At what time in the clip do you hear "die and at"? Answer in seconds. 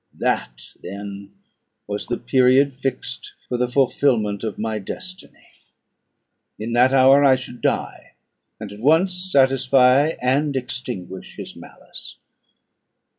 7.61-8.79